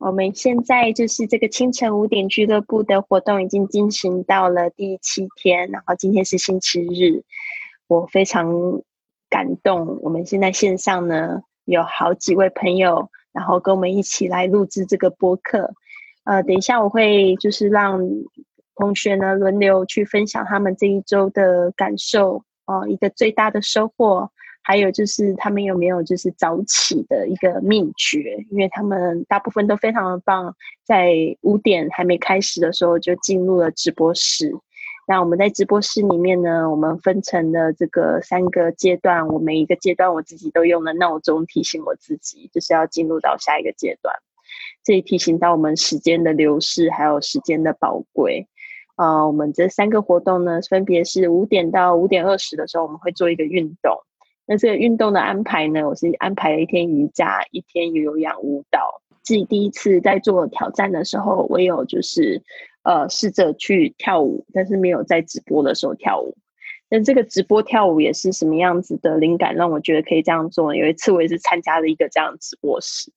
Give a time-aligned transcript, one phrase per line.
[0.00, 7.22] 我们现在就是这个清晨五点俱乐部的活动已经进行到了第七天，然后今天是星期日，
[7.86, 8.50] 我非常
[9.28, 10.00] 感动。
[10.00, 15.74] 我们现在线上呢有好几位朋友，然后跟我们一起来录制这个播客。
[16.24, 18.00] 呃，等一下我会就是让
[18.76, 24.30] 同学呢轮流去分享他们这一周的感受哦，一个最大的收获。
[24.62, 28.44] 还有就是他们有没有就是早起的一个秘诀？
[28.50, 30.54] 因为他们大部分都非常的棒，
[30.84, 34.54] 在五点还没开始的时候就进入了直播室。
[35.08, 39.26] 那我们在直播室里面呢，我们分成了这个三个阶段。
[39.26, 44.14] 我每一个阶段我自己都用了闹钟提醒我自己，就是要进入到下一个阶段。
[44.84, 48.46] 这也提醒到我们时间的流逝，还有时间的宝贵。
[48.94, 53.98] 啊，我们这三个活动呢，分别是五点到五点二十的时候，我们会做一个运动。
[54.50, 55.88] 那这个运动的安排呢？
[55.88, 59.00] 我是安排了一天瑜伽，一天有氧舞蹈。
[59.22, 62.42] 自己第一次在做挑战的时候，我有就是
[62.82, 66.36] 呃试着去跳舞，但是没有在直播的时候跳舞。
[66.88, 70.74] 那这个直播跳舞也是什么样子的灵感，让我觉得可以这样做？
[70.74, 73.12] 有一次我也是参加了一个这样直播室，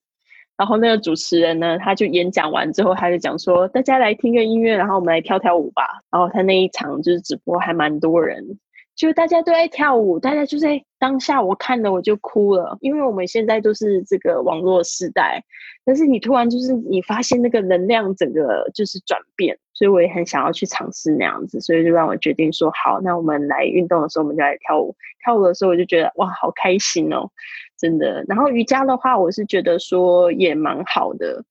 [0.56, 8.60] 然后那个主持人呢，他就演讲完之后，他就讲说：“大家来听个音乐，然后我们来跳跳舞吧。”然后他那一场就是直播还蛮多人。
[8.96, 15.44] 就大家都在跳舞，大家就在当下，我看了我就哭了，因为我们现在都是这个网络时代，
[15.84, 27.30] 但是你突然就是你发现那个能量整个就是转变，所以我也很想要去尝试那样子，所以就让我决定说好，那我们来运动的时候我们就来跳舞，跳舞的时候我就觉得哇好开心哦，
[27.78, 28.24] 真的。
[28.28, 31.44] 然后瑜伽的话，我是觉得说也蛮好的。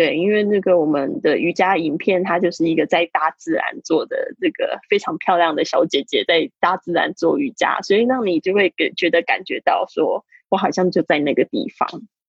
[0.00, 11.86] 对，因为那个我们的瑜伽影片，它就是一个在大自然做的这个非常漂亮的小姐姐在大自然做瑜伽，所以让你就会给觉得感觉到说，我好像就在那个地方，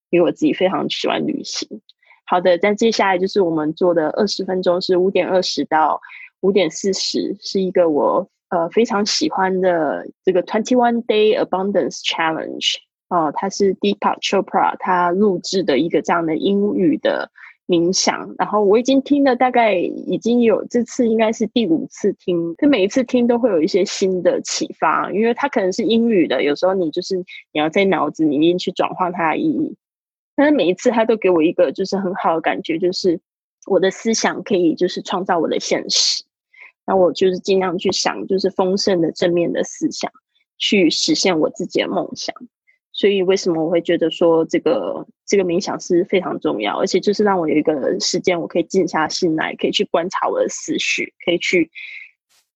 [0.09, 1.79] 因为我自己非常喜欢旅行。
[2.25, 6.01] 好的，那接下来就是我们做的二十分钟，是五点二十到
[6.41, 12.75] 五点四十，是一个我呃非常喜欢的这个 Twenty One Day Abundance Challenge
[13.07, 17.31] 哦，它是 Deepak Chopra 他录制的一个这样的英语的。
[17.71, 29.77] 冥想，然后我已经听了大概已经有这次应该是第五次听，就每一次听都会有一些新的启发，因为它可能是英语的，有时候你就是你要在脑子里面去转换它的意义，
[30.35, 33.17] 但是每一次它都给我一个就是很好的感觉，就是
[33.67, 36.25] 我的思想可以就是创造我的现实，
[36.85, 40.11] 那我就是尽量去想就是丰盛的正面的思想，
[40.57, 42.35] 去实现我自己的梦想。
[43.01, 51.71] 所以，为什么我会觉得说这个这个冥想是非常重要，而且就是让我有一个时间，我可以静下心来，可以去观察我的思绪，可以去。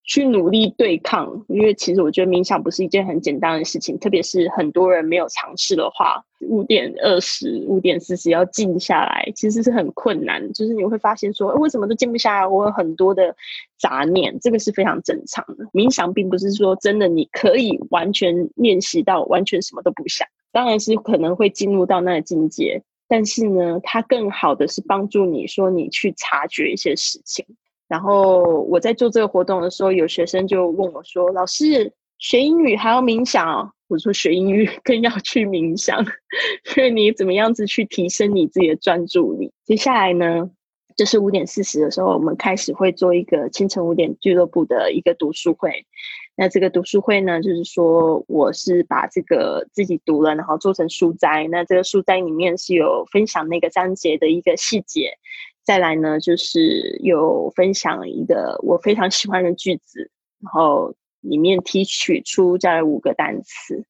[0.08, 10.52] 去努力对抗，因为其实我觉得冥想不是一件很简单的事情，特别是很多人没有尝试的话，五点二十五点四十要静下来，其实是很困难。
[10.52, 12.46] 就是你会发现说，为什么都静不下来？
[12.46, 13.34] 我有很多的
[13.80, 15.64] 杂念，这个是非常正常的。
[15.72, 20.24] 冥想并不是说真的你可以完全练习到完全什么都不想，
[20.56, 27.44] 当然是可能会进入到那个境界，但是呢，它更好的是帮助你说你去察觉一些事情。
[27.86, 36.02] 然后我在做这个活动的时候，有学生就问我说：“老师，学英语还要冥想？”我说：“学英语 更要去冥想，
[36.74, 40.50] 因为你怎么样子去提升你自己的专注力。”接下来呢，
[40.96, 45.84] 就是五点四十的时候，我们开始会做一个清晨五点俱乐部的一个读书会。
[46.38, 51.48] 那这个读书会呢，就是说我是把这个自己读了，然后做成书斋。
[51.50, 55.12] 那这个书斋里面是有分享那个章节的一个细节。
[55.64, 60.10] 再来呢，就是有分享一个我非常喜欢的句子，
[60.42, 63.84] 然后里面提取出这五个单词。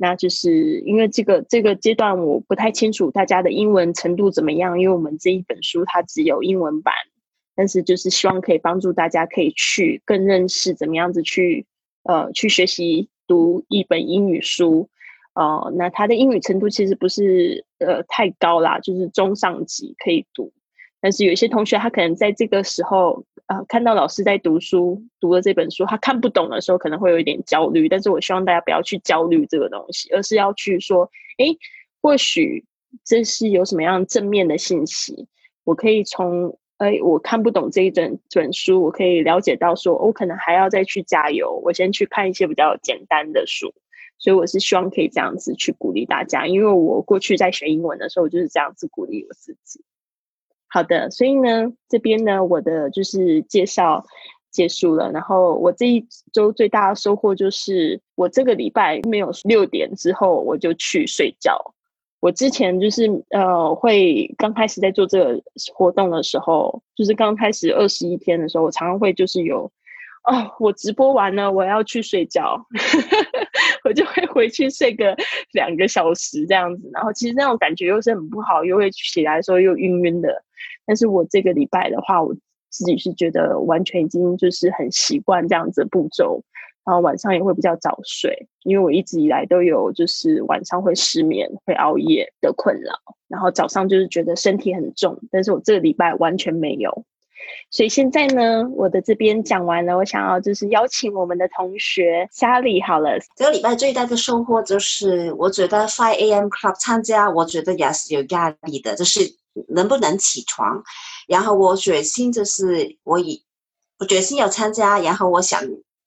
[0.00, 6.94] 那就是因为这个这个阶段我不太清楚大家的英文程度怎么样，因为我们这一本书它只有英文版，
[7.58, 11.66] 但是就是希望可以帮助大家可以去更认识怎么样子去
[12.04, 14.88] 呃去学习读一本英语书。
[15.34, 20.52] 哦，那他的英语程度其实不是呃太高啦，就是中上级可以读。
[21.00, 27.88] 但是有一些同学，他可能在这个时候，呃，看到老师在读书，读了这本书，他看不懂的时候，可能会有一点焦虑。
[27.88, 31.46] 但是我希望大家不要去焦虑这个东西，而是要去说，哎，
[32.00, 32.64] 或许
[33.04, 35.26] 这是有什么样正面的信息，
[35.64, 43.72] 我可以从，哎，我看不懂这一整本书，我可以了解到，说我可能还要再去加油，我先去看一些比较简单的书。
[44.20, 49.80] 所以我是希望可以这样子去鼓励大家，因为我过去在学英文的时候我就是这样子鼓励我自己。
[50.66, 54.04] 好的，所以呢，这边呢，我的就是介绍
[54.50, 55.10] 结束了。
[55.12, 61.74] 然后我这一周最大的收获就是，我这个礼拜没有六点之后我就去睡觉，
[62.20, 65.40] 我之前就是呃，会刚开始在做这个
[65.72, 69.70] 活动的时候，就是刚开始二十一天的时候，我常常会就是有，
[70.24, 72.60] 哦，我直播完了，我要去睡觉，
[73.84, 75.16] 我就会回去睡个
[75.52, 80.42] 两个小时这样子，然后其实那种感觉又是很不好，又会起来的时候又晕晕的。
[80.84, 82.34] 但是我这个礼拜的话，我
[82.70, 86.42] 自己是觉得完全已经就是很习惯这样子的步骤。
[86.88, 92.94] 然后晚上也会比较早睡，因为我一直以来都有就是晚上会失眠、会熬夜的困扰。
[93.28, 97.04] 然后早上就是觉得身体很重，但是我这个礼拜完全没有。
[97.70, 103.18] 所以现在呢，我的这边讲完了，我想要就是邀请我们的同学嘉里好了。
[103.36, 106.46] 这个礼拜最大的收获就是，我觉得 Five A.M.
[106.46, 109.20] Club 参加，我觉得也是有压力的，就是
[109.68, 110.82] 能不能起床。
[111.26, 113.44] 然后我决心就是我以
[113.98, 115.60] 我决心要参加，然后我想。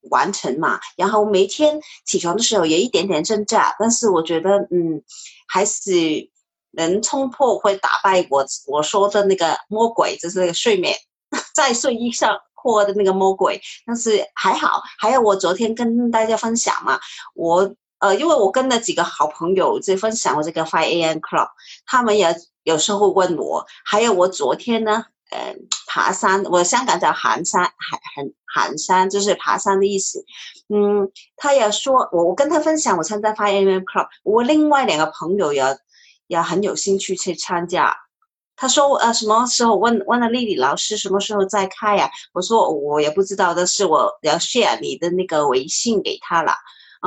[0.09, 5.01] 完成嘛，然后每天起床的时候有一点点挣扎，但是我觉得，嗯，
[5.47, 6.29] 还是
[6.71, 10.95] 能冲破会打败我我说的那个魔鬼，就是那个睡眠
[11.53, 13.61] 在睡衣上破的那个魔鬼。
[13.85, 16.99] 但是还好，还有我昨天跟大家分享嘛，
[17.35, 21.17] 我呃，因为我跟了几个好朋友在分享我这个 Five A.M.
[21.19, 21.49] Club，
[21.85, 25.05] 他们也有时候问我，还有我昨天呢。
[25.31, 25.55] 呃，
[25.87, 30.23] 爬山，我香港叫寒山，寒寒寒山就是爬山的意思。
[30.67, 35.63] 嗯，他也说，我我跟他分享，我参加 Five AM Club，我另外两个朋友也
[36.27, 37.95] 也很有兴趣去参加。
[38.55, 42.09] 他说，呃，什么时候问问了丽丽老师什么时候再开呀？
[42.33, 46.53] 我说我也不知道，但是我要 share 你的那个微信给他了。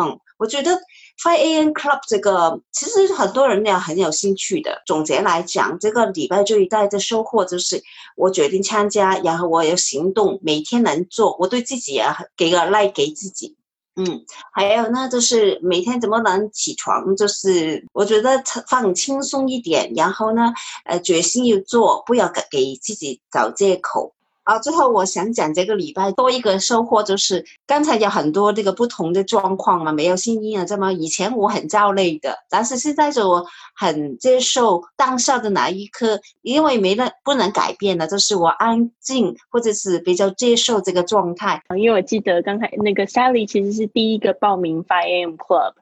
[0.01, 0.81] 嗯，我觉得。
[1.23, 1.69] Five A.M.
[1.71, 4.83] Club 这个其实很多人也很有兴趣的。
[4.85, 7.83] 总结来讲，这个礼拜最大的收获就是，
[8.17, 11.37] 我决定参加，然后我有行动，每天能做。
[11.39, 12.05] 我对自己也
[12.37, 13.57] 给个赖给自己。
[13.97, 20.53] 嗯，还有呢，就是每天怎么能起床，就是我觉得放轻松一点，然后呢，
[20.85, 24.14] 呃，决心要做，不要给给自己找借口。
[24.45, 41.63] 啊，最后我想讲这个礼拜多一个收获，就是刚才有很多这个不同的状况嘛，没有新音啊，这么以前我很焦虑的，但是现在就我很接受当下的那一刻，因为没了不能改变的，就是我安静或者是比较接受这个状态。
[41.77, 45.73] 因为我记得刚才那个 Sally 其实是第一个报名 Five M Club。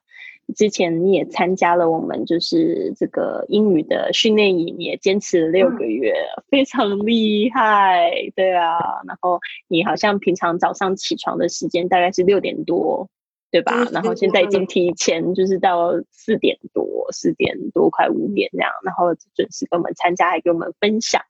[0.53, 6.15] 之前你也参加了我们就是这个英语的训练营，也坚持了六个月，
[6.49, 8.79] 非常厉害，对啊。
[9.07, 13.09] 然后你好像平常早上起床的时间大概是六点多，
[13.51, 13.85] 对吧？
[13.93, 21.23] 然后现在已经提前就是到四点多，四点多快五点这样，然后准时跟我们参加，还给我们分享，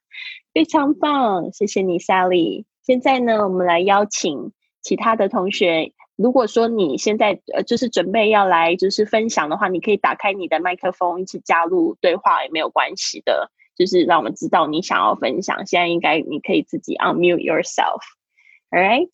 [0.52, 2.64] 非常棒，谢谢你，Sally。
[2.82, 5.92] 现在呢，我们来邀请其他的同学。
[6.16, 15.66] 如果说你现在呃就是准备要来就是分享的话，你可以打开你的麦克风一起加入对话也没有关系的，就是让我们知道你想要分享。
[15.66, 19.08] 现在应该你可以自己 unmute yourself，all right？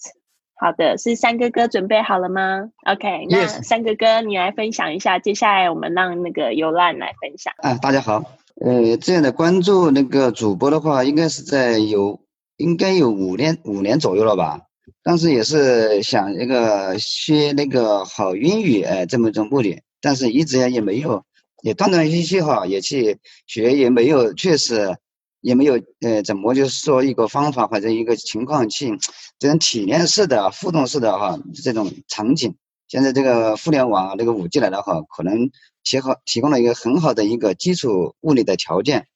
[0.61, 7.55] 好的，是三哥哥准备好了吗？OK，那三哥哥你来分享一下，接下来我们让那个尤兰来分享。
[7.59, 8.25] 啊，大家好，
[8.61, 12.19] 呃，这样的关注那个主播的话，应该是在有
[12.56, 14.62] 应该有五年五年左右了吧。
[15.02, 21.25] 当时也是想一个学那个好英语，哎，这么一种目的，但是一直也没有，
[21.62, 24.96] 也断断续续哈，也去学，也没有，确实
[25.40, 28.99] 也没有，呃，怎么就是说一个方法或者一个情况去
[29.38, 32.54] 这种体验式的、互动式的哈这种场景。
[32.87, 35.50] 现在这个互联网这个五 G 来了哈，可能
[35.85, 39.07] 提好提供了一个很好的一个基础物理的条件。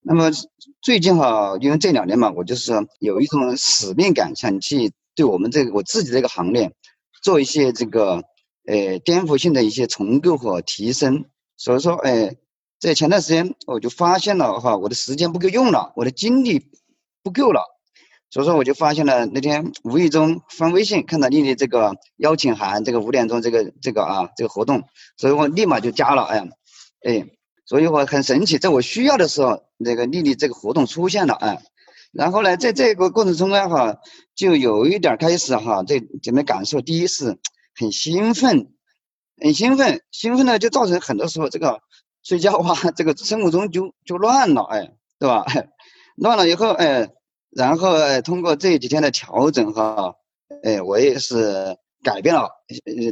[0.00, 0.30] 那么
[0.80, 4.92] 最近哈，因为这两年嘛，我就是有一种使命感，想去。
[5.18, 6.72] 对我们这个我自己这个行业，
[7.24, 8.22] 做一些这个
[8.68, 11.24] 呃颠覆性的一些重构和提升，
[11.56, 12.36] 所以说哎，
[12.78, 16.70] 在前段时间我就发现了哈，我的时间不够用了，我的精力
[17.24, 17.64] 不够了，
[18.30, 24.84] 所以说我就发现了那天无意中翻微信看到丽丽这个邀请函，这个五点钟这个这个啊这个活动，
[25.16, 26.48] 所以我立马就加了哎
[27.02, 27.26] 哎，
[27.66, 31.60] 所以我很神奇，在我需要的时候，那个丽丽这个活动出现了哎。
[32.12, 33.98] 然后呢，在这个过程中呢，哈，
[34.34, 36.80] 就有一点开始哈，这怎么感受？
[36.80, 37.38] 第一是
[37.74, 38.72] 很兴奋，
[39.40, 41.80] 很兴奋，兴奋呢就造成很多时候这个
[42.22, 45.44] 睡觉啊，这个生物钟就就乱了，哎，对吧？
[46.16, 47.08] 乱了以后，哎，
[47.50, 50.14] 然后哎，通过这几天的调整哈，
[50.64, 52.48] 哎，我也是改变了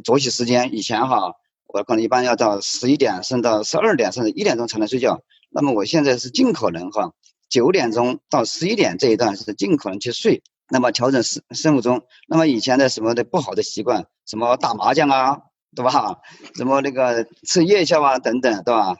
[0.04, 0.74] 作息时间。
[0.74, 1.32] 以前哈，
[1.66, 5.20] 我可能一般要到十一点，甚至到十二点，甚至一点钟才能睡觉。
[5.50, 7.12] 那么我现在是尽可能哈。
[7.48, 12.02] 九点钟到十一点这一段是尽可能去睡，那么调整生生物钟。
[12.28, 15.38] 那么以前的什么的不好的习惯，什么打麻将啊，
[15.74, 16.18] 对吧？
[16.54, 18.96] 什么那个吃夜宵啊等等，对吧？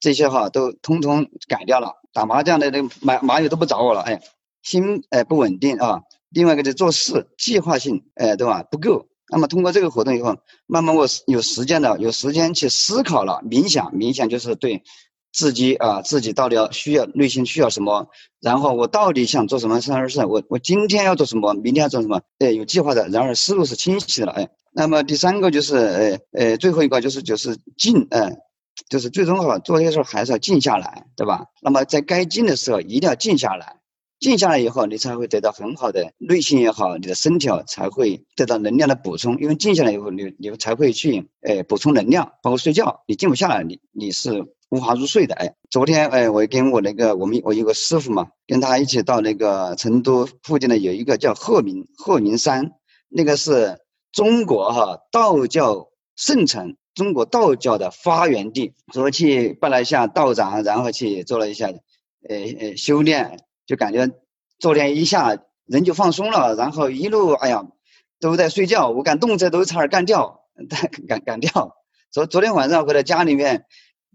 [0.00, 1.94] 这些哈都通通改掉了。
[2.12, 4.20] 打麻将的那麻麻友都不找我了，哎，
[4.62, 6.02] 心哎不稳定啊。
[6.30, 8.62] 另外一个就做事计划性，哎，对吧？
[8.62, 9.06] 不够。
[9.30, 14.82] 那么通过这个活动以后，慢慢我有时间了，有时间去思考了，冥想，冥想就是对
[15.32, 18.08] 自己啊，自己到底要需要内心需要什么，
[18.40, 24.48] 然后我到底想做什么事事，我我今天要做什么，明天要做什么，哎，有计划的，然而思路是清晰的了，哎。
[24.72, 28.36] 那么第三个就是，呃呃，最后一个就是就是静，嗯，
[28.88, 31.46] 就是最终的话，做这些事还是要静下来，对吧？
[31.62, 33.77] 那么在该静的时候一定要静下来。
[34.20, 39.38] 静下来以后，你才会得到很好的内心也好，你的身体才会得到能量的补充。
[39.38, 43.02] 因为静下来以后，你你才会去诶补充能量，包括睡觉。
[43.06, 45.36] 你静不下来，你你是无法入睡的。
[45.36, 52.72] 哎，昨天哎，我跟我那个我们我有个师傅嘛，跟他一起到那个成都附近的有一个叫鹤鸣鹤鸣山，
[53.08, 53.78] 那个是
[54.10, 58.72] 中国哈道教圣城，中国道教的发源地。
[58.92, 61.68] 说去拜了一下道长，然后去做了一下，
[62.28, 63.38] 呃呃修炼。
[63.68, 64.10] 就感觉
[64.58, 67.66] 昨天一下人就放松了，然后一路哎呀
[68.18, 70.40] 都在睡觉，我干动车都差点干掉，
[71.06, 71.76] 干干掉。
[72.10, 73.66] 昨昨天晚上回到家里面，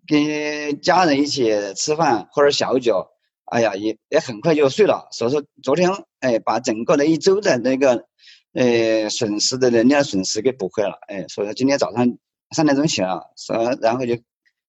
[0.08, 3.06] 跟家人一起吃饭喝点小酒，
[3.46, 5.08] 哎呀也也很快就睡了。
[5.12, 8.06] 所以说昨天哎把整个的一周的那个
[8.54, 12.18] 呃损失的能量损失给补回来了，哎，所以说今天早上
[12.56, 14.18] 三点钟起了，说然后就。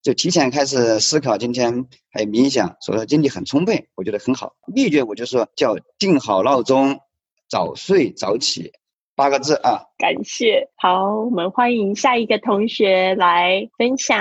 [0.05, 4.53] 就提前开始思考，今天还有冥想，所以说精力很充沛，我觉得很好。
[4.67, 7.01] 秘诀我就说叫定好闹钟，
[7.49, 8.73] 早睡早起，
[9.17, 9.81] 八个字啊。
[9.97, 14.21] 感谢，好，我们欢迎下一个同学来分享。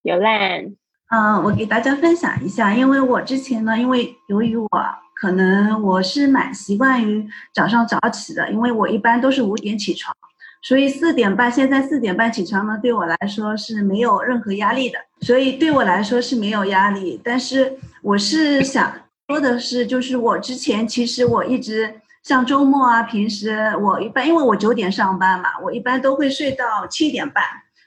[0.00, 0.74] 有兰，
[1.10, 4.68] 嗯，我给大家分享一下，因为我之前呢，因为由于我
[5.14, 10.16] 可能我是蛮习惯于早上早起的，因为我一般都是五点起床。
[10.66, 14.98] 所以四点半，现在四点半起床呢，对我来说是没有任何压力的。
[15.20, 17.20] 所以对我来说是没有压力。
[17.22, 18.92] 但是我是想
[19.28, 21.94] 说的是，就是我之前其实我一直
[22.24, 27.44] 像周末啊，平时我一般因为我九点上班嘛，我一般都会睡到七点半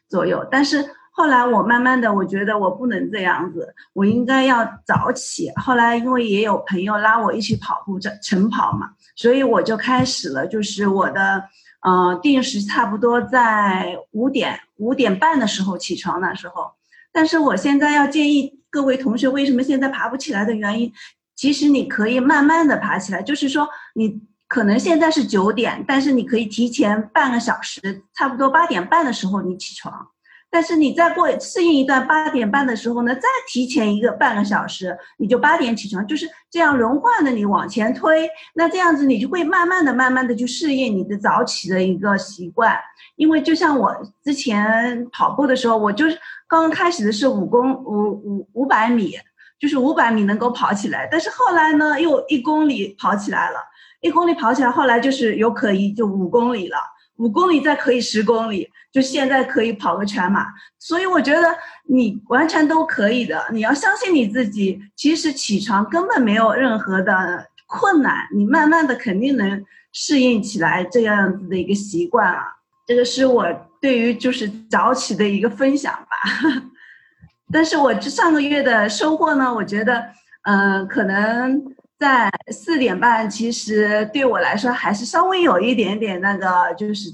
[0.08, 0.48] 左右。
[0.50, 0.82] 但是
[1.12, 5.52] 后来我慢慢的，我觉得我不能这样子，我应该要早起。
[5.58, 11.44] 后来因为也有朋友拉我一起跑步，这晨跑嘛，所以我就开始了，就是我的。
[11.82, 16.72] 呃，定时差不多在五点五点半的时候起床那时候，
[17.12, 20.92] 但是我现在要建议各位同学，为什么现在爬不起来的原因，
[21.36, 30.08] 其实你可以慢慢的爬起来，就是说你可能现在是九点，但是你可以提前半个小时，差不多八点半的时候你起床。
[30.52, 42.78] 但是你再过适应一段八点半的时候呢，再提前一个半个小时，你就八点起床，就是这样轮换的，你往前推，那这样子你就会慢慢的、慢慢的去适应你的早起的一个习惯。
[43.16, 49.14] 因为就像我之前跑步的时候，我就是刚刚开始的是五公五五五百米，
[49.60, 53.60] 就是五百米能够跑起来，但是后来呢又一公里跑起来了，
[54.02, 56.78] 一公里跑起来，后来就是有可以就五公里了。
[57.18, 60.46] 五公里再可以十公里，就现在可以跑个全马，
[60.80, 61.48] 所以我觉得
[61.88, 63.46] 你完全都可以的。
[63.52, 72.44] 你要相信你自己，其实起床根本没有任何的困难，你慢慢的肯定能适应起来这样子的一个习惯啊。
[72.88, 73.46] 这个是我
[73.80, 76.62] 对于就是早起的一个分享吧。
[77.52, 80.06] 但是我这上个月的收获呢，我觉得，
[80.44, 81.76] 嗯，可能。
[82.00, 87.10] 在四点半，其实对我来说还是稍微有一点点那个，就是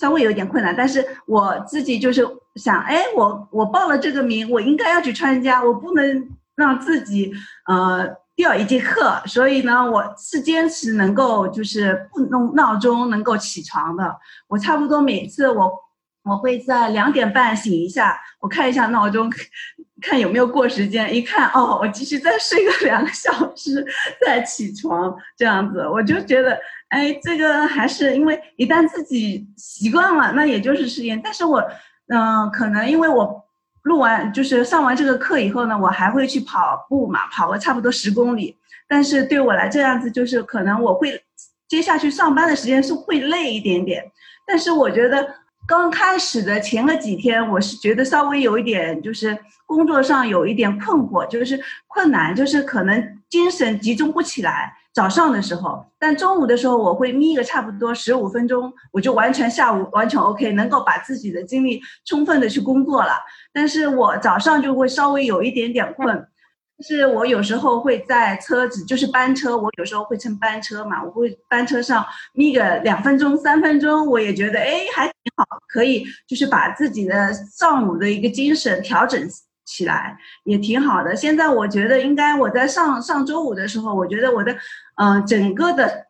[0.00, 0.74] 稍微有点困难。
[0.74, 7.30] 但是我自己就是想，哎，我我报了这个名，我应该要去参加，我不能让自己
[7.66, 9.20] 呃掉一节课。
[9.26, 14.16] 所以呢，我是坚持能够就是不弄闹钟能够起床的。
[14.48, 15.70] 我差不多每次我
[16.24, 19.30] 我会在两点半醒一下，我看一下闹钟。
[20.02, 23.86] 看有没有过时间，一看哦，我继续再睡个两个小时
[24.24, 26.58] 再起床，这样子我就觉得，
[26.90, 31.20] 哎，这个还是因为一旦自己习惯了，那也就是适应。
[31.20, 31.58] 但是我，
[32.08, 33.44] 嗯，可能因为我
[33.82, 38.56] 录完就是上完这个课以后呢，我还会去跑步嘛，跑个差不多十公里。
[38.86, 41.20] 但是对我来这样子，就是可能我会
[41.66, 44.04] 接下去上班的时间是会累一点点。
[44.46, 45.34] 但是我觉得。
[45.68, 54.74] 刚开始的前个几天，我是觉得稍微有一点，就是工作上有一点困惑，就是困难，就是可能精神集中不起来。
[54.92, 63.12] 早上的时候，但中午的时候我会眯个差不多十五分钟，我就完全下午完全 OK，能够把自己的精力充分的去工作了。
[63.52, 66.26] 但是我早上就会稍微有一点点困。
[66.82, 79.20] 是我有时候会在车子，就是班车，我有时候会乘班车嘛，我会班车上眯个两分钟、三分钟，我也觉得哎还挺好，可以就是把自己的上午的一个精神调整
[79.70, 81.14] 起来，也挺好的。
[81.14, 84.52] 现在我觉得应该我在上上周五的时候，我觉得我的，
[84.96, 86.06] 嗯，整个的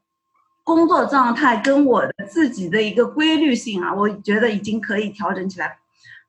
[0.65, 5.77] 工作状态跟我的自己的一个规律性啊，我觉得已经可以调整起来。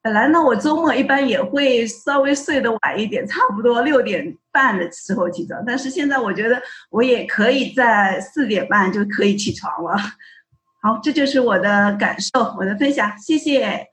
[0.03, 9.95] 本来呢，我周末一般也会稍微睡得晚一点，差不多六点半的时候起床，但是现在我觉得我也可以在四点半就可以起床了。
[10.81, 13.87] 好，这就是我的感受，我的分享，谢谢，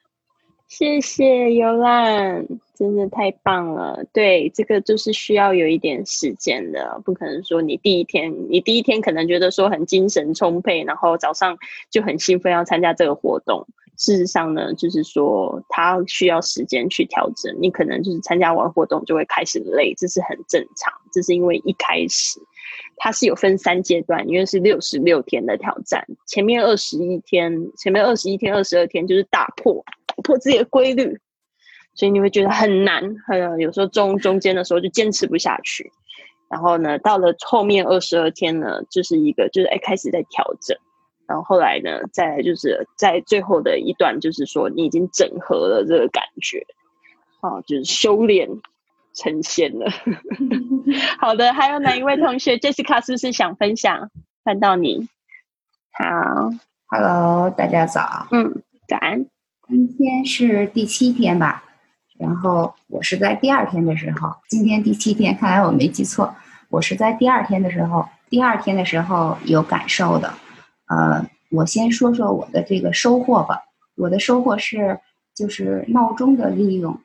[0.66, 2.47] 谢谢尤兰，
[2.78, 4.04] 真的太棒了。
[4.12, 11.58] 对，这个就是需要有一点时间的，不可能说你第一天，你第一天可能觉得说很精神充沛，然后早上
[11.90, 13.66] 就很兴奋要参加这个活动。
[13.97, 22.38] 事实上呢，就是说他需要时间去调整，你可能就是参加完活动就会开始累，这是很正常，这是因为一开始。
[22.97, 26.04] 它是有分三阶段，因为是六十六天的挑战。
[26.26, 31.18] 前面二十一天，前面二十一天、二十二天就是打破打破自己的规律，
[31.99, 33.02] 所以你会觉得很难。
[33.26, 35.93] 很有时候中中间的时候就坚持不下去。
[36.49, 40.75] 然后呢，到了后面二十二天呢，就是一个就是哎开始在调整。
[41.26, 46.64] 然后后来呢，再来就是在最后的一段，就是说你已经整合了这个感觉，
[47.40, 48.49] 啊，就是修炼。
[49.14, 49.90] 成仙了，
[51.19, 54.09] 好的，还有哪一位同学？Jessica 是不是想分享？
[54.45, 55.09] 看到你，
[55.90, 56.50] 好
[56.87, 59.26] ，Hello，大家早，嗯，早安。
[59.67, 61.64] 今天是第七天吧？
[62.19, 66.35] 然后我是在第二天的时候，今天第七天，看来我没记错，
[66.69, 70.35] 我是在第二天的时候，第二天的时候有感受的。
[70.89, 73.61] 呃，我先说说我的这个收获吧。
[73.97, 74.99] 我的收获是，
[75.35, 77.01] 就是闹钟的利用。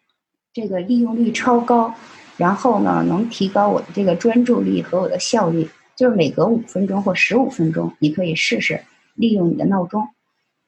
[0.54, 1.94] 这个利用率超高，
[2.38, 5.70] 然后呢，能提高我的这个专注力和我的效率。
[5.96, 10.08] 就是每隔五分钟或十五分钟，你可以试试利用你的闹钟。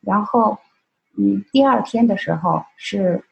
[0.02, 0.60] 然后，
[1.18, 3.24] 嗯，第二天的时候是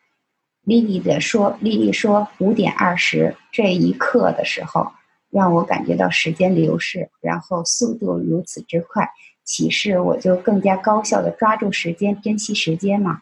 [0.63, 4.91] 丽丽的说，丽丽说五点二十这一刻的时候，
[5.29, 9.10] 让我感觉到时间流逝，然后速度如此之快，
[9.43, 13.21] 启示我就更加高效的抓住时间，珍惜时间嘛。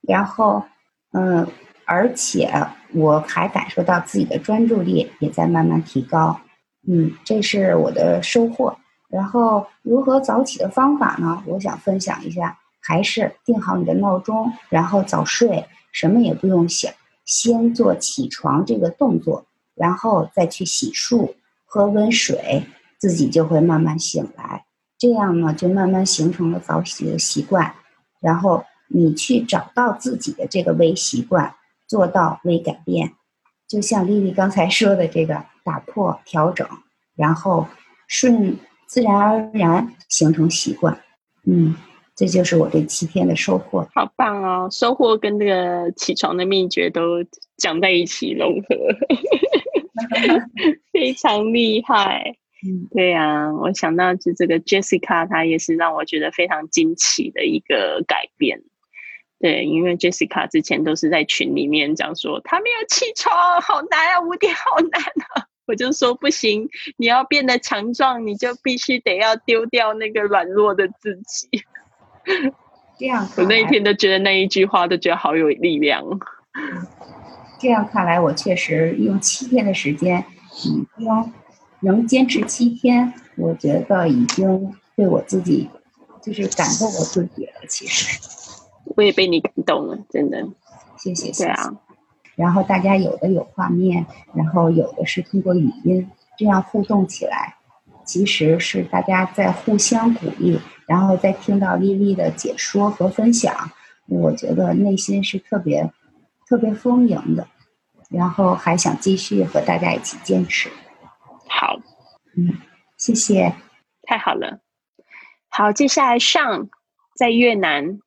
[0.00, 0.64] 然后，
[1.12, 1.46] 嗯。
[1.86, 2.50] 而且
[2.94, 6.40] 我还感受到自己的专注力也在慢慢提高，
[6.88, 8.74] 嗯，这是我的收获。
[9.10, 11.42] 然后如何早起的方法呢？
[11.44, 16.92] 我想分享一下，还是定好你的闹钟，然后早睡，什么也不用想，
[17.24, 22.66] 先做起床这个动作，然后再去洗漱、喝温水，
[22.98, 24.66] 自己就会慢慢醒来。
[24.98, 27.74] 这样呢，就慢慢形成了早起的习惯。
[28.20, 31.54] 然后你去找到自己的这个微习惯。
[31.86, 33.12] 做到微改变，
[33.68, 36.66] 就像丽丽刚才说的这个打破调整，
[37.14, 37.68] 然后
[38.08, 40.98] 顺自然而然形成习惯。
[41.44, 41.76] 嗯，
[42.16, 43.86] 这就是我这七天的收获。
[43.92, 44.68] 好棒哦！
[44.70, 47.24] 收获跟这个起床的秘诀都
[47.56, 48.76] 讲在一起融合，
[50.92, 52.36] 非常厉害。
[52.66, 58.62] 嗯，对呀，我想到就这个 Jessica，她也是让我觉得非常惊奇的一个改变。
[59.40, 65.46] 对，因为 Jessica 之前都是在群里面讲说，她没有起床，好难啊，五点好难啊。
[65.66, 71.48] 我就说不行，你要变得强壮，你就必须得要丢掉那个软弱的自己。
[72.98, 76.02] 这样，我那一天都觉得那一句话都觉得好有力量。
[77.58, 80.24] 这样看来，我确实用七天的时间，
[80.64, 81.32] 已经
[81.80, 85.68] 能坚持七天，我觉得已经对我自己
[86.22, 87.52] 就是感动我自己了。
[87.68, 88.20] 其实。
[88.96, 90.46] 我也被你感动了，真的，
[90.98, 91.32] 谢谢。
[91.32, 91.74] 对啊，
[92.36, 96.06] 然后大家有的有画面，然后有的是通过语音，
[96.36, 97.56] 这样互动起来，
[98.04, 103.70] 其实是大家在互相鼓励，然后再听到丽丽的解说和分享，
[104.06, 105.90] 我觉得内心是特别
[106.48, 107.46] 特别丰盈的，
[108.10, 110.70] 然后还想继续和大家一起坚持。
[111.48, 111.76] 好，
[112.36, 112.58] 嗯，
[112.96, 113.54] 谢谢，
[114.02, 114.60] 太好了。
[115.48, 116.68] 好，接下来上
[117.16, 117.98] 在越南。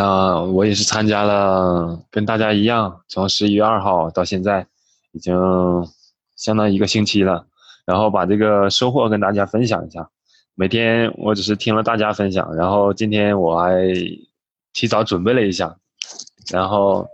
[0.00, 4.66] 啊，我也是参加了，跟大家一样，从十一月二号到现在，
[5.12, 5.34] 已经
[6.36, 7.46] 相当一个星期了。
[7.84, 10.08] 然后把这个收获跟大家分享一下。
[10.54, 13.92] 每天我只是听了大家分享，然后今天我还
[14.72, 15.76] 提早准备了一下。
[16.50, 17.06] 然后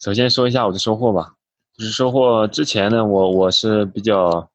[0.00, 1.34] 首先说一下我的收获吧，
[1.76, 4.50] 就是收获之前呢，我我是比较，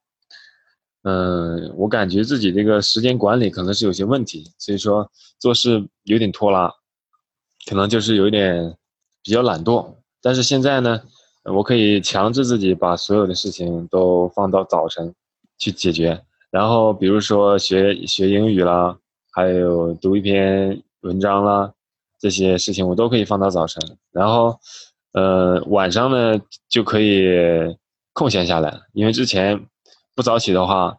[1.04, 6.72] 嗯，我感觉自己这个时间管理可能是有些问题，所以说做事有点拖拉。
[7.70, 8.78] 可能就是有点
[9.22, 11.02] 比较懒惰，但是现在呢，
[11.44, 15.14] 我可以强制自己把所有的事情都放到早晨
[15.58, 16.24] 去解决。
[16.58, 18.98] 然后比如说学学英语啦，
[19.32, 21.72] 还有读一篇文章啦，
[22.20, 23.80] 这些事情我都可以放到早晨。
[24.12, 24.60] 然后，
[25.14, 27.28] 呃，晚上呢就可以
[28.12, 29.68] 空闲下来，因为之前
[30.16, 30.98] 不早起的话，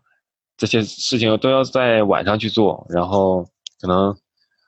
[0.56, 3.44] 这些事情都要在晚上去做，然后
[3.80, 4.16] 可能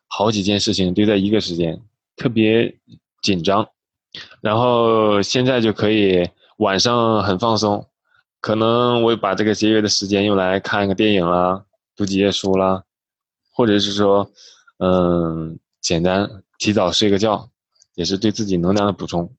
[0.08, 1.80] 好几件事情堆在一个时间，
[2.16, 2.74] 特别
[3.22, 3.64] 紧张。
[4.40, 7.86] 然后现在就可以晚上很放松，
[8.40, 11.62] 可能我把这个节约的时间用来看个电影啦，
[11.94, 12.82] 读几页书啦，
[13.52, 14.30] 或者是说，
[14.78, 17.48] 嗯，简单提早睡个觉，
[17.94, 19.30] 也是对自己能量的补充。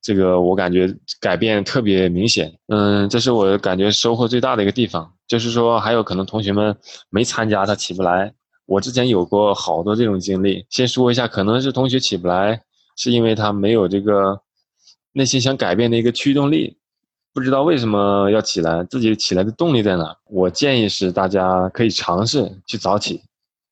[0.00, 5.12] 这个我感觉改变特别明显，嗯，这是我感觉收获最大的一个地方。
[5.26, 6.76] 就是说，还有可能同学们
[7.10, 8.32] 没参加，他起不来。
[8.66, 10.64] 我之前有过好多这种经历。
[10.70, 12.62] 先说一下，可能是同学起不来，
[12.96, 14.40] 是因为他没有这个
[15.12, 16.76] 内心想改变的一个驱动力，
[17.34, 20.16] 不知道为什么要起来，自己起来的动力在哪？
[20.26, 23.20] 我建议是大家可以尝试去早起，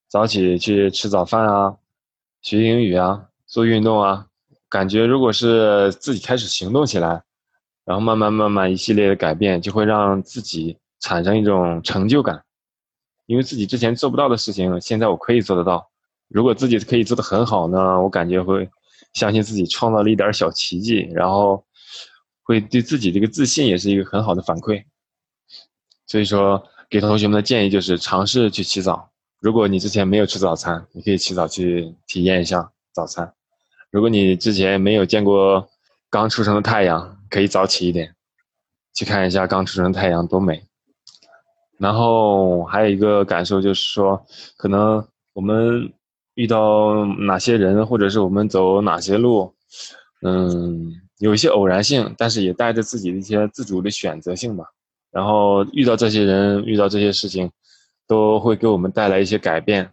[0.09, 1.77] 早起去吃早饭啊，
[2.40, 4.27] 学英语啊，做运动啊。
[4.68, 7.22] 感觉如果是自己开始行动起来，
[7.85, 12.42] 然后慢慢慢慢一系列的改变，就会让自己产生一种成就感，
[13.27, 15.88] 因为自己之前做不到的事情，现在我可以做得到。
[16.27, 18.68] 如果自己可以做得很好呢，我感觉会
[19.12, 21.64] 相信自己创造了一点小奇迹，然后
[22.42, 24.85] 会对自己这个自信也是一个很好的反馈。
[26.07, 29.11] 所以说，给同学们的建议就是尝试去起早。
[29.40, 33.33] 如果你之前没有吃早餐，你可以起早去体验一下早餐。
[33.90, 35.68] 如果你之前没有见过
[36.11, 38.14] 刚出生的太阳，可以早起一点，
[38.94, 40.62] 去看一下刚出生的太阳多美。
[41.78, 44.24] 然后还有一个感受就是说，
[44.57, 45.92] 可能我们
[46.35, 49.52] 遇到哪些人，或者是我们走哪些路，
[50.22, 54.65] 嗯，有一些偶然性，但是也带着自己的一些自主的选择性吧。
[55.11, 57.51] 然后遇到这些人，遇到这些事情，
[58.07, 59.91] 都会给我们带来一些改变。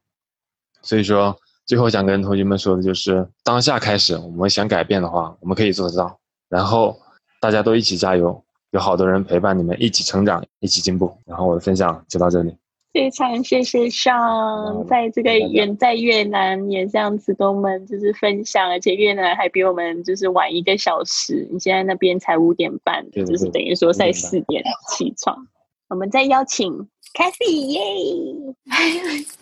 [0.82, 1.38] 所以说。
[1.70, 6.20] 最后想跟同学们说的就是，当下开始，我们想改变的话，我们可以做得到。
[6.50, 7.00] 然后
[7.39, 11.15] 大家都一起加油，有好多人陪伴你们一起成长，一起进步。
[11.28, 12.58] 然后我的分享就到这里。
[12.91, 25.47] 非常谢谢上，在这个远在越南也这样子跟我们就是分享，而且越南还比我们就是晚一个小时，你现在那边才五点半，就是等于说在四点起床。
[25.89, 26.88] 我们再邀请。
[27.12, 27.82] Kathy，耶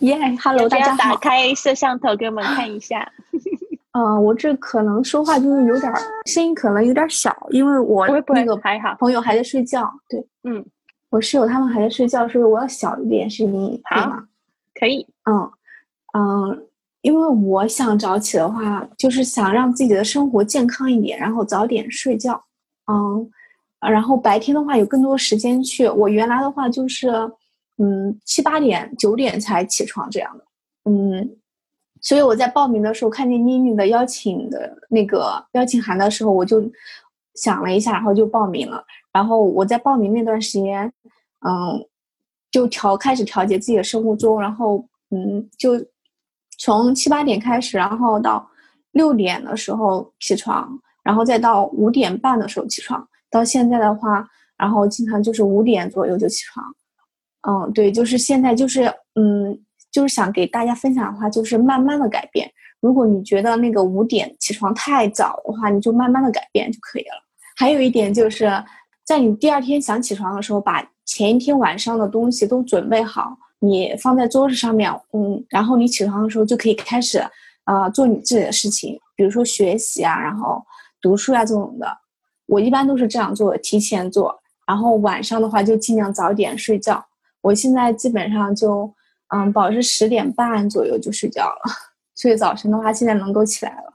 [0.00, 3.12] 耶， Hello，大家打开摄像头给我们看一下。
[3.92, 5.92] 嗯，我这可能说话就是有点
[6.26, 9.86] 声音，可能有点小，因为我那个还好，朋友还在睡觉。
[10.08, 10.64] 对，嗯，
[11.10, 14.24] 我室友他们还在睡觉，所以我要小一点声音，好吗？
[14.74, 15.06] 可以。
[15.24, 15.50] 嗯
[16.14, 16.66] 嗯，
[17.02, 22.42] 因为我想早起的话，就是想让自己的生活健康一点，然后早点睡觉。
[22.90, 23.30] 嗯，
[23.90, 25.88] 然后白天的话有更多时间去。
[25.88, 27.10] 我原来的话就是。
[27.80, 30.44] 嗯，七八点、九点才起床这样的，
[30.90, 31.36] 嗯，
[32.00, 36.60] 所以我在报名的时候看见妮妮的邀请的那个邀请函的时候，我就
[37.36, 38.84] 想了一下，然后就报名了。
[39.12, 40.92] 然后我在报名那段时间，
[41.46, 41.84] 嗯，
[42.50, 45.72] 就调开始调节自己的生物钟，然后嗯，就
[46.58, 48.48] 从七八点开始，然后到
[48.92, 50.68] 六点的时候起床，
[51.02, 56.64] 然后再到五点半的时候起床，到现在的话，然后经常就是五点左右就起床。
[57.48, 59.56] 嗯，对，就是现在，就是嗯，
[59.92, 62.50] 就是想给大家分享的话，就是慢慢的改变。
[62.80, 67.24] 如果你觉得那个五点起床太早的话，你就慢慢的改变就可以了。
[67.56, 68.50] 还有一点就是，
[69.04, 77.18] 在你第二天想起床的时候，把前一天晚上的东西都准备好，你放在桌子上面，嗯，然后你起床的时候就可以开始，
[77.64, 80.62] 呃，做你自己的事情，比如说学习啊，然后
[81.00, 81.88] 读书啊这种的。
[82.46, 87.02] 我一般都是这样做，提前做，然后晚上的话就尽量早点睡觉。
[87.40, 88.92] 我现在基本上就，
[89.34, 91.62] 嗯，保持十点半左右就睡觉了，
[92.14, 93.94] 所以早晨的话现在能够起来了，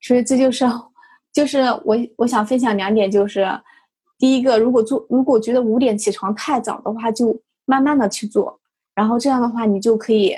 [0.00, 0.64] 所以这就是，
[1.32, 3.46] 就是我我想分享两点，就是
[4.20, 8.60] 第一个，如果做如果觉得五点起床太早的话，就慢慢的去做，
[8.94, 10.36] 然后这样的话你就可以，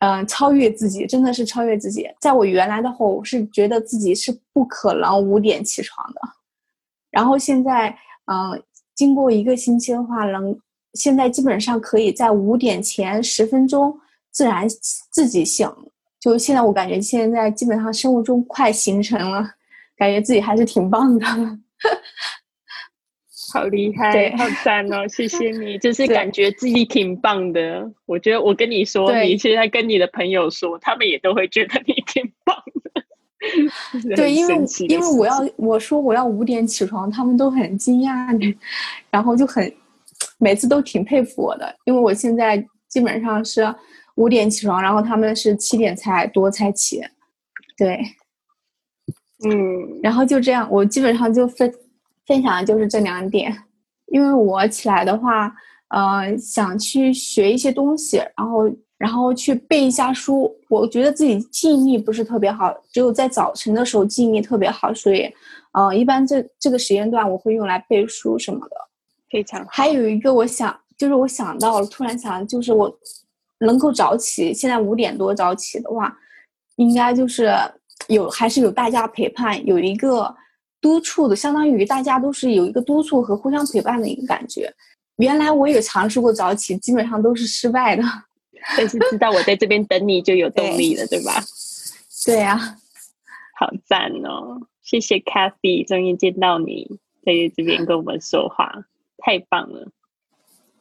[0.00, 2.08] 嗯，超越自己，真的是超越自己。
[2.18, 6.20] 在我原来的话，我是觉得自己是不可能五点起床的，
[7.10, 8.60] 然后现在，嗯，
[8.96, 10.58] 经过一个星期的话，能。
[10.94, 13.96] 现在基本上可以在五点前十分钟
[14.32, 14.66] 自然
[15.12, 15.70] 自己醒，
[16.18, 19.48] 就现在我感觉现在基本上生物钟快形成了，
[19.96, 21.24] 感觉自己还是挺棒的，
[23.52, 25.06] 好厉害，好赞哦！
[25.08, 27.90] 谢谢你，就是感觉自己挺棒的。
[28.06, 34.14] 我觉得我跟你说，你现在跟你的朋友说，他们也都会觉得你挺棒的。
[34.16, 34.54] 对，因为
[34.88, 38.56] 因为我要我说我要五点起床，他们都很惊讶，
[39.10, 39.72] 然后就很。
[40.36, 43.74] 每次都挺佩服我的，因为我现在基本上是
[44.16, 47.00] 五点起床，然后他们是七点才多才起，
[47.76, 47.98] 对。
[49.46, 51.72] 嗯，然后就这样，我基本上就分
[52.30, 53.52] 分享的就是这两点。
[54.06, 55.52] 因为我起来的话，
[55.88, 60.48] 呃，想去学一些东西，然后然后去背一下书。
[60.68, 65.28] 我觉得自己记忆力不是特别好，只有在早晨的时候记忆力特别好，所以，
[65.72, 68.76] 呃，一般这这个时间段我会用来背书什么的。
[69.28, 69.66] 非常好。
[69.70, 72.92] 还有一个我想，就是我想到了，突然想，就是我
[73.58, 76.16] 能够早起，现在五点多早起的话，
[76.76, 77.52] 应该就是
[78.08, 80.34] 有还是有大家陪伴，有一个
[80.80, 84.72] 督促的，相当于大家都是有一个督促和互相陪伴的一个感觉。
[85.16, 88.02] 原来我也尝试过早起，基本上都是失败的。
[88.76, 91.42] 但是知道我在这边等你就有动力了，对吧？
[92.26, 92.76] 对呀、
[93.58, 94.60] 好赞哦！
[94.82, 96.86] 谢谢 Cathy，终于见到你
[97.24, 98.70] 在这边跟我们说话，
[99.16, 99.88] 太棒了！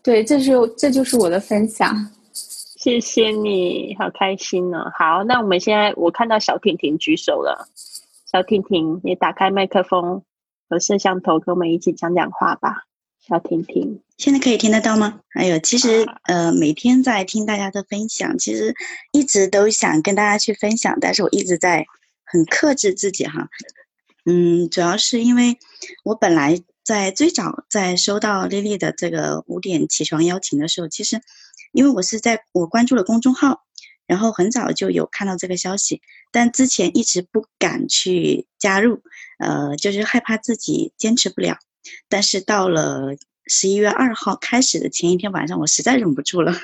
[0.04, 2.12] 对，这是这就是我的分享。
[2.34, 4.92] 谢谢你，好开心哦！
[4.98, 7.68] 好，那我们现在我看到小婷婷举手了，
[8.32, 10.22] 小婷婷，你打开麦克风
[10.70, 12.84] 和摄像头，跟我们一起讲讲话吧。
[13.18, 15.22] 小婷婷，现在可以听得到吗？
[15.34, 18.76] 哎呦，其实呃，每天在听大家的分享，其实
[19.14, 21.88] 一直都想跟大家去分享，但是我一直在
[22.24, 23.50] 很克制自己哈。
[24.26, 25.58] 嗯，主要是因为
[26.04, 31.20] 我本来在最早在收到丽丽的这个五点起床邀请的时候，其实
[31.72, 33.64] 因为我是在我关注了公众号，
[34.10, 39.04] 然后很早就有看到这个消息，但之前一直不敢去加入，
[39.38, 41.60] 呃，就是害怕自己坚持不了。
[42.10, 46.56] 但是到了十一月二号开始的前一天晚上，我实在忍不住了，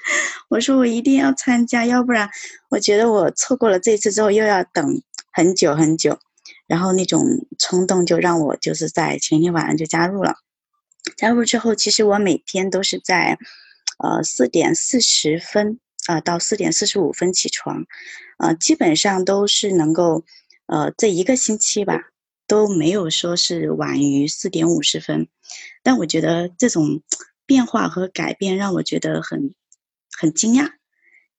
[0.48, 2.30] 我说我一定要参加，要不然
[2.70, 6.18] 我觉得我错过了这次之后又要等很久很久。
[6.66, 7.22] 然后那种
[7.58, 10.36] 冲动就让我就是在前一天晚上就加入了。
[11.18, 13.38] 加入之后，其实我每天都是在
[13.98, 17.84] 呃四点四十分啊、到四点四十五分起床，
[18.38, 20.24] 呃，基本上都是能够
[20.66, 22.10] 呃这一个星期吧。
[22.46, 25.28] 都没有说是晚于四点五十分，
[25.82, 27.02] 但我觉得这种
[27.46, 29.54] 变化和改变让我觉得很
[30.12, 30.72] 很惊讶。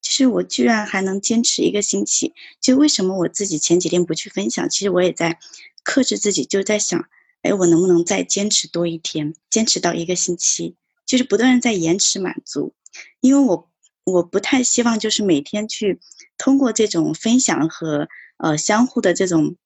[0.02, 4.68] 就是我居然还能坚持一个星期，就为什么我自己前几天不去分享？
[4.68, 5.38] 其实我也在
[5.84, 7.08] 克制自己，就在想，
[7.42, 10.74] 哎，我能不能再坚持多一天，坚持到一个星期？
[11.06, 12.74] 就是不断在延迟满足，
[13.20, 13.70] 因为我
[14.06, 15.98] 我不太希望就是每天去
[16.38, 19.56] 通过这种分享和呃相互的这种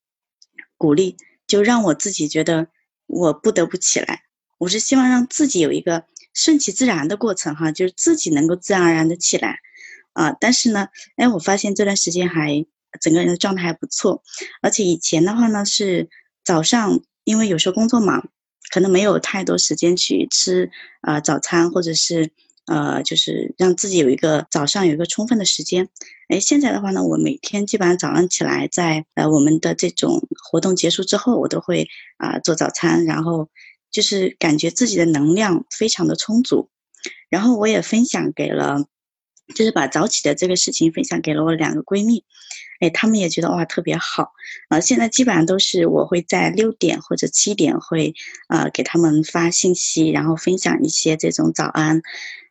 [0.76, 1.16] 鼓励。
[1.46, 2.68] 就让我自己觉得
[3.06, 4.22] 我不得不起来，
[4.56, 9.58] 我是希望让自己有一个顺其自然的过程哈，就是自己能够自然而然的起来，
[10.12, 12.64] 啊，但是呢，哎，我发现这段时间还
[13.00, 14.22] 整个人的状态还不错，
[14.62, 16.08] 而且以前的话呢是
[16.44, 18.30] 早上，因为有时候工作忙，
[18.72, 22.30] 可能没有太多时间去吃啊、呃、早餐或者是。
[22.70, 25.88] 呃，就是让自己有一个早上有一个充分的时间。
[26.28, 33.48] 哎，现在的话呢，我每天基本上早上起来，在呃我们的这种活动结束之后，我都会啊、做早餐，然后
[33.90, 36.70] 就是感觉自己的能量非常的充足。
[37.28, 38.84] 然后我也分享给了，
[39.56, 42.22] 就是把早起的这个事情分享给了我两个闺蜜，
[42.78, 44.30] 哎，她们也觉得哇特别好
[44.68, 44.80] 啊、呃。
[44.80, 48.14] 现在基本上都是我会在六点或者七点会
[48.48, 52.02] 呃给她们发信息，然后分享一些这种早安。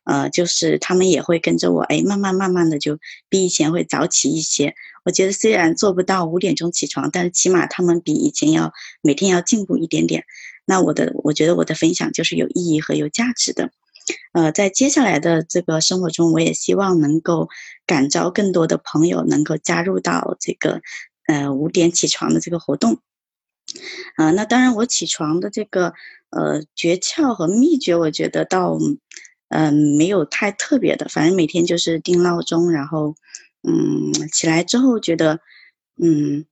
[0.04, 4.74] 呃，就是他们也会跟着我，哎，慢慢慢慢的就比以前会早起一些。
[5.04, 10.24] 我觉得虽然做不到五点钟起床，但是起码他们比以前要每天要进步一点点。
[10.64, 13.70] 那我的，我觉得我的分享就是有意义和有价值的。
[14.32, 17.48] 呃，在接下来的这个生活中，我也希望能够
[17.86, 20.80] 感召更多的朋友能够加入到这个
[21.26, 23.00] 呃五点起床的这个活动。
[24.16, 25.92] 啊、呃，那当然我起床的这个
[26.30, 28.78] 呃诀窍和秘诀，我觉得到。
[29.50, 33.16] 嗯，没有太特别的，反正每天就是定闹钟，然后，
[33.64, 35.40] 嗯，起来之后觉得，
[36.00, 36.46] 嗯，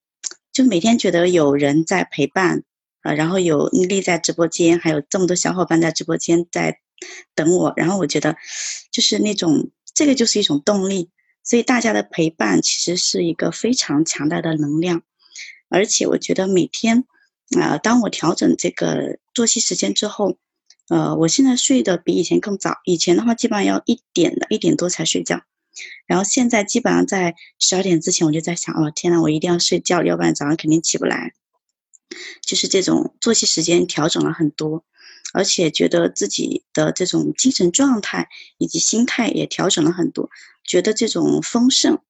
[0.53, 2.65] 就每天觉得有人在陪伴，
[3.03, 6.81] 啊、然后有丽丽在直播间，还有这么多小伙伴在直播间在
[7.37, 8.37] 等我，然后我觉得，
[8.91, 11.09] 就是那种这个就是一种动力，
[11.45, 15.03] 所以大家的陪伴其实是一个非常强大的能量，
[15.69, 17.05] 而且我觉得每天，
[17.61, 20.37] 啊、当我调整这个作息时间之后。
[20.89, 25.43] 呃，我现在睡得比以前更早，以前的话基本上要一点的一点多才睡觉，
[26.07, 31.35] 然后现在基本上在十二点之前我就在想，哦天呐，我一定要睡觉，要不然早上肯定起不来。
[32.41, 34.83] 就是这种作息时间调整了很多，
[35.35, 40.31] 而且觉得自己的这种精神状态以及心态也调整了很多，
[40.65, 42.01] 觉得这种丰盛，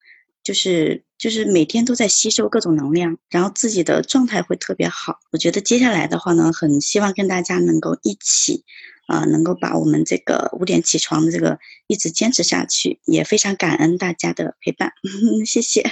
[0.49, 5.19] 就是就是每天都在吸收各种能量，然后自己的状态会特别好。
[5.31, 8.65] 我觉得接下来的话呢，很希望跟大家能够一起，
[9.07, 14.91] 啊、呃，能够把我们这个五点起床的这个一直坚持下去，也非常感恩大家的陪伴，
[15.45, 15.85] 谢谢。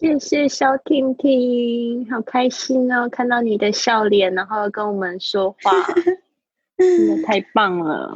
[0.00, 5.70] 谢谢小婷婷，好开心哦，看到你的笑脸，然后跟我们说话，
[6.76, 8.12] 真的太棒了，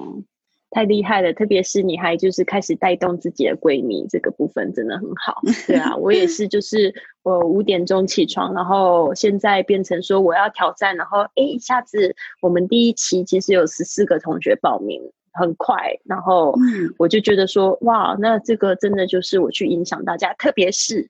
[0.71, 1.33] 太厉害了！
[1.33, 5.41] 特别是你还就是开始带动自己的闺蜜，这个部分真的很好。
[5.67, 15.01] 对啊，我也是，就是我五点钟起床，然后现在变成说我要挑战，然后哎，一下子我们第一期其实有十四个同学报名。
[15.39, 16.55] 很快，然后
[16.97, 20.33] 我就觉得说，哇，那这个真的就是我去影响大家。
[20.39, 21.07] 特别是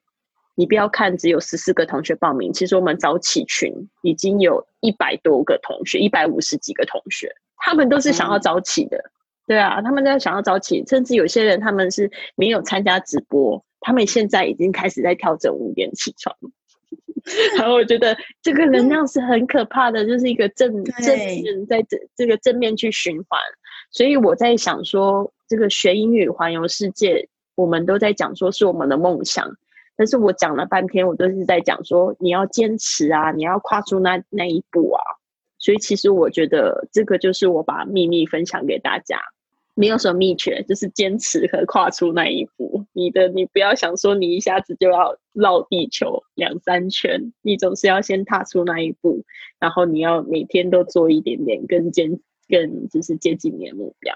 [0.57, 8.99] 你不要看只有十四个同学报名，其实我们早起群已经有一百多个同学，一百五十几个同学，他们都是想要早起的。
[9.47, 16.37] 对啊，他们在想要早起，甚至有些人他们是没有参加直播，他们现在已经开始在调整五点起床。
[17.59, 23.41] 然后我觉得这个能量是很可怕的，就是一个正正面在这这个正面去循环。
[23.91, 29.49] 所以我在想说，这个学英语环游世界，我们都在讲说是我们的梦想，
[29.97, 35.03] 但是我讲了半天，我都是在讲说你要坚持啊，你要跨出那那一步啊。
[35.59, 39.19] 所以其实我觉得这个就是我把秘密分享给大家，
[39.77, 42.85] 没有什么秘诀，就是坚持和跨出那一步。
[42.93, 49.23] 你的你不要想说你一下子就要绕地球两三圈，你总是要先踏出那一步，
[49.61, 52.19] 然后你要每天都做一点点，更坚。
[52.49, 54.15] 更就是接近你的目标。